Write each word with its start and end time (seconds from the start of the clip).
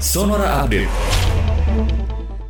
Sonora 0.00 0.62
Update. 0.62 1.27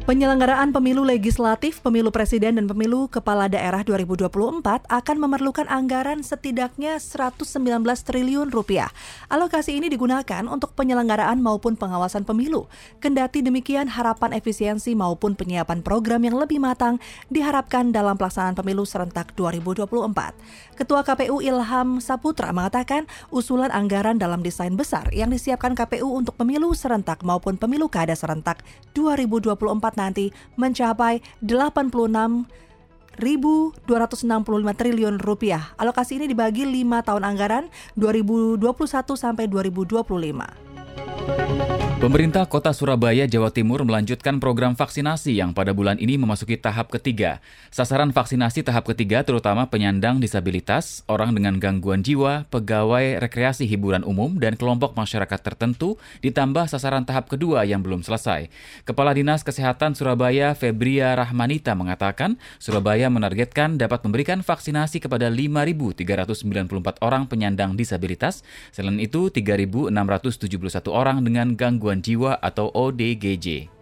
Penyelenggaraan 0.09 0.73
pemilu 0.73 1.05
legislatif, 1.05 1.85
pemilu 1.85 2.09
presiden, 2.09 2.57
dan 2.57 2.65
pemilu 2.65 3.13
kepala 3.13 3.45
daerah 3.45 3.85
2024 3.85 4.89
akan 4.89 5.17
memerlukan 5.21 5.69
anggaran 5.69 6.25
setidaknya 6.25 6.97
119 6.97 7.45
triliun 7.85 8.49
rupiah. 8.49 8.89
Alokasi 9.29 9.77
ini 9.77 9.93
digunakan 9.93 10.49
untuk 10.49 10.73
penyelenggaraan 10.73 11.45
maupun 11.45 11.77
pengawasan 11.77 12.25
pemilu. 12.25 12.73
Kendati 13.05 13.45
demikian, 13.45 13.85
harapan 13.85 14.33
efisiensi 14.33 14.97
maupun 14.97 15.37
penyiapan 15.37 15.85
program 15.85 16.25
yang 16.25 16.41
lebih 16.41 16.57
matang 16.57 16.97
diharapkan 17.29 17.93
dalam 17.93 18.17
pelaksanaan 18.17 18.57
pemilu 18.57 18.89
serentak 18.89 19.37
2024. 19.37 19.93
Ketua 20.73 21.05
KPU 21.05 21.45
Ilham 21.45 22.01
Saputra 22.01 22.49
mengatakan 22.57 23.05
usulan 23.29 23.69
anggaran 23.69 24.17
dalam 24.17 24.41
desain 24.41 24.73
besar 24.73 25.13
yang 25.13 25.29
disiapkan 25.29 25.77
KPU 25.77 26.09
untuk 26.17 26.33
pemilu 26.41 26.73
serentak 26.73 27.21
maupun 27.21 27.61
pemilu 27.61 27.93
kada 27.93 28.17
serentak 28.17 28.65
2024 28.97 29.98
nanti 29.99 30.31
mencapai 30.55 31.19
86 31.43 32.47
1.265 33.19 33.83
triliun 34.79 35.19
rupiah. 35.19 35.75
Alokasi 35.75 36.23
ini 36.23 36.31
dibagi 36.31 36.63
5 36.63 37.03
tahun 37.03 37.27
anggaran 37.27 37.67
2021 37.99 38.63
sampai 39.19 39.51
2025. 39.51 41.78
Pemerintah 41.99 42.47
Kota 42.47 42.71
Surabaya, 42.71 43.27
Jawa 43.27 43.51
Timur 43.51 43.83
melanjutkan 43.83 44.39
program 44.39 44.79
vaksinasi 44.79 45.35
yang 45.35 45.51
pada 45.51 45.75
bulan 45.75 45.99
ini 45.99 46.15
memasuki 46.15 46.55
tahap 46.55 46.95
ketiga. 46.95 47.43
Sasaran 47.75 48.15
vaksinasi 48.15 48.63
tahap 48.63 48.87
ketiga 48.87 49.27
terutama 49.27 49.67
penyandang 49.67 50.23
disabilitas, 50.23 51.03
orang 51.11 51.35
dengan 51.35 51.59
gangguan 51.59 52.07
jiwa, 52.07 52.47
pegawai 52.55 53.19
rekreasi 53.19 53.67
hiburan 53.67 54.07
umum, 54.07 54.39
dan 54.39 54.55
kelompok 54.55 54.95
masyarakat 54.95 55.43
tertentu, 55.43 55.99
ditambah 56.23 56.71
sasaran 56.71 57.03
tahap 57.03 57.27
kedua 57.27 57.67
yang 57.67 57.83
belum 57.83 58.07
selesai. 58.07 58.47
Kepala 58.87 59.11
Dinas 59.11 59.43
Kesehatan 59.43 59.99
Surabaya, 59.99 60.55
Febria 60.55 61.19
Rahmanita, 61.19 61.75
mengatakan 61.75 62.39
Surabaya 62.63 63.11
menargetkan 63.11 63.75
dapat 63.75 64.07
memberikan 64.07 64.47
vaksinasi 64.47 65.03
kepada 65.03 65.27
5.394 65.35 67.03
orang 67.03 67.27
penyandang 67.27 67.75
disabilitas, 67.75 68.47
selain 68.71 69.03
itu 69.03 69.35
3.671 69.35 69.91
orang 70.95 71.27
dengan 71.27 71.59
gangguan 71.59 71.88
gangguan 71.89 72.05
jiwa 72.05 72.37
atau 72.45 72.69
ODGJ. 72.69 73.78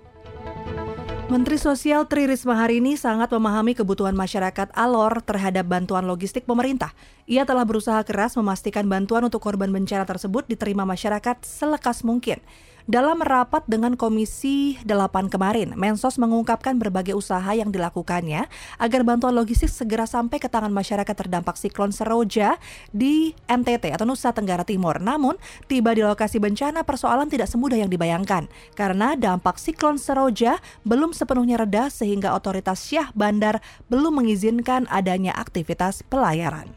Menteri 1.26 1.58
Sosial 1.58 2.06
Tri 2.06 2.30
Risma 2.30 2.54
hari 2.54 2.78
ini 2.78 2.94
sangat 2.94 3.34
memahami 3.34 3.74
kebutuhan 3.74 4.14
masyarakat 4.14 4.70
Alor 4.70 5.18
terhadap 5.26 5.66
bantuan 5.66 6.06
logistik 6.06 6.46
pemerintah. 6.46 6.94
Ia 7.26 7.42
telah 7.42 7.66
berusaha 7.66 7.98
keras 8.06 8.38
memastikan 8.38 8.86
bantuan 8.86 9.26
untuk 9.26 9.42
korban 9.42 9.74
bencana 9.74 10.06
tersebut 10.06 10.46
diterima 10.46 10.86
masyarakat 10.86 11.42
selekas 11.42 12.06
mungkin. 12.06 12.38
Dalam 12.86 13.18
rapat 13.18 13.66
dengan 13.66 13.98
Komisi 13.98 14.78
8 14.86 15.26
kemarin, 15.26 15.74
Mensos 15.74 16.22
mengungkapkan 16.22 16.78
berbagai 16.78 17.18
usaha 17.18 17.50
yang 17.50 17.74
dilakukannya 17.74 18.46
agar 18.78 19.00
bantuan 19.02 19.34
logistik 19.34 19.74
segera 19.74 20.06
sampai 20.06 20.38
ke 20.38 20.46
tangan 20.46 20.70
masyarakat 20.70 21.10
terdampak 21.10 21.58
siklon 21.58 21.90
Seroja 21.90 22.54
di 22.94 23.34
NTT 23.50 23.90
atau 23.90 24.06
Nusa 24.06 24.30
Tenggara 24.30 24.62
Timur. 24.62 25.02
Namun, 25.02 25.34
tiba 25.66 25.98
di 25.98 26.06
lokasi 26.06 26.38
bencana 26.38 26.86
persoalan 26.86 27.26
tidak 27.26 27.50
semudah 27.50 27.74
yang 27.74 27.90
dibayangkan 27.90 28.46
karena 28.78 29.18
dampak 29.18 29.58
siklon 29.58 29.98
Seroja 29.98 30.62
belum 30.86 31.10
sepenuhnya 31.16 31.56
reda 31.56 31.88
sehingga 31.88 32.36
otoritas 32.36 32.84
Syah 32.84 33.08
Bandar 33.16 33.64
belum 33.88 34.20
mengizinkan 34.20 34.84
adanya 34.92 35.32
aktivitas 35.32 36.04
pelayaran. 36.12 36.68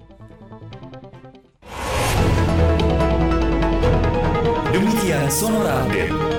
Demikian 4.71 5.27
Sonora 5.27 5.83
Update. 5.83 6.38